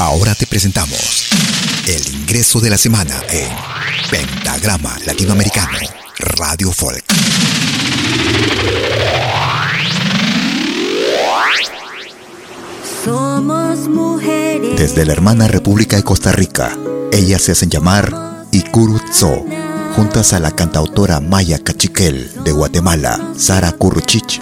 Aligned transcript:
Ahora 0.00 0.34
te 0.34 0.46
presentamos 0.46 1.28
el 1.86 2.14
ingreso 2.14 2.58
de 2.58 2.70
la 2.70 2.78
semana 2.78 3.20
en 3.28 3.50
Pentagrama 4.10 4.96
Latinoamericano, 5.04 5.76
Radio 6.16 6.72
Folk. 6.72 7.04
Somos 13.04 13.80
mujeres. 13.90 14.78
Desde 14.78 15.04
la 15.04 15.12
hermana 15.12 15.48
República 15.48 15.96
de 15.96 16.02
Costa 16.02 16.32
Rica, 16.32 16.74
ellas 17.12 17.42
se 17.42 17.52
hacen 17.52 17.68
llamar 17.68 18.46
Ikurutso, 18.52 19.44
juntas 19.96 20.32
a 20.32 20.40
la 20.40 20.52
cantautora 20.52 21.20
Maya 21.20 21.58
Cachiquel 21.58 22.42
de 22.42 22.52
Guatemala, 22.52 23.20
Sara 23.36 23.72
Kuruchich, 23.72 24.40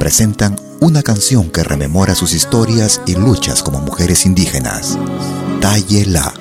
presentan 0.00 0.56
una 0.80 1.02
canción 1.02 1.50
que 1.50 1.64
rememora 1.64 2.14
sus 2.14 2.32
historias 2.32 3.00
y 3.06 3.14
luchas 3.14 3.62
como 3.62 3.80
mujeres 3.80 4.26
indígenas. 4.26 4.98
Tayela, 5.60 6.32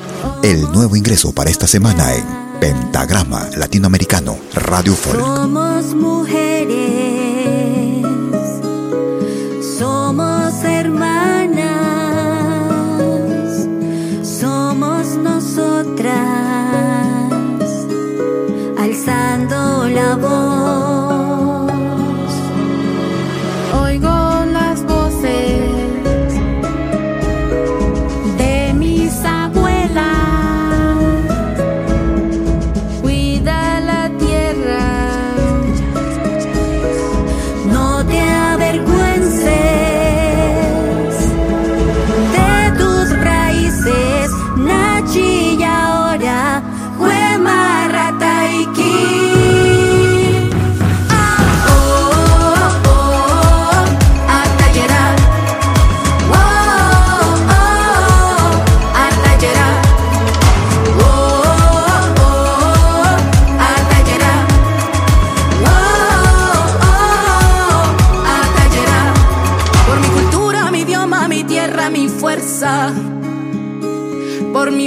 el 0.44 0.62
nuevo 0.72 0.96
ingreso 0.96 1.34
para 1.34 1.50
esta 1.50 1.68
semana 1.68 2.14
en 2.14 2.26
Pentagrama 2.60 3.48
Latinoamericano 3.58 4.38
Radio 4.54 4.94
Folk. 4.94 6.27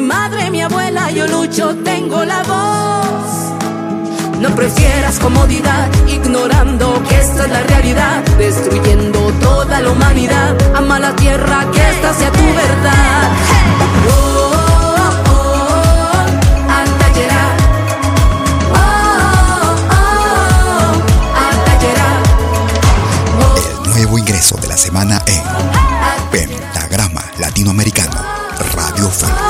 Mi 0.00 0.06
madre, 0.06 0.50
mi 0.50 0.62
abuela, 0.62 1.10
yo 1.10 1.26
lucho, 1.26 1.74
tengo 1.84 2.24
la 2.24 2.42
voz. 2.42 3.52
No 4.38 4.48
prefieras 4.54 5.18
comodidad, 5.18 5.88
ignorando 6.06 7.02
que 7.06 7.20
esta 7.20 7.44
es 7.44 7.50
la 7.50 7.62
realidad, 7.64 8.22
destruyendo 8.38 9.20
toda 9.42 9.80
la 9.80 9.90
humanidad. 9.90 10.56
Ama 10.74 10.98
la 10.98 11.14
tierra, 11.16 11.66
que 11.72 11.90
esta 11.90 12.14
sea 12.14 12.32
tu 12.32 12.46
verdad. 12.54 13.30
Oh, 14.08 14.52
oh. 15.28 15.50
Oh, 18.72 18.84
oh. 23.38 23.84
El 23.84 23.90
nuevo 23.90 24.18
ingreso 24.18 24.56
de 24.56 24.68
la 24.68 24.76
semana 24.78 25.22
en 25.26 25.42
Pentagrama 26.30 27.22
Latinoamericano 27.38 28.24
Radio 28.74 29.10
Folk. 29.10 29.49